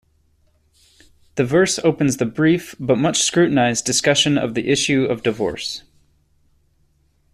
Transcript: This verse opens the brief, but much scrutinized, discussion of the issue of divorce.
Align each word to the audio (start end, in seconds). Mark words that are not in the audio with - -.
This 1.35 1.47
verse 1.47 1.77
opens 1.77 2.17
the 2.17 2.25
brief, 2.25 2.73
but 2.79 2.97
much 2.97 3.19
scrutinized, 3.21 3.85
discussion 3.85 4.35
of 4.35 4.55
the 4.55 4.67
issue 4.69 5.03
of 5.03 5.21
divorce. 5.21 5.83